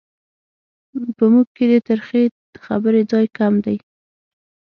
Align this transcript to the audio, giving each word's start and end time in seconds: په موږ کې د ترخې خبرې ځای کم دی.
په 1.17 1.25
موږ 1.31 1.47
کې 1.55 1.65
د 1.71 1.73
ترخې 1.87 2.23
خبرې 2.65 3.01
ځای 3.11 3.25
کم 3.37 3.53
دی. 3.65 3.77